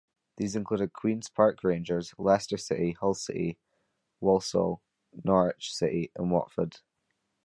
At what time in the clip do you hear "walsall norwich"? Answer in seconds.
4.19-5.71